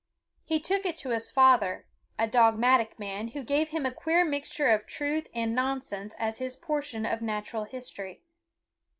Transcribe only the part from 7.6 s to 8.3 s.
history.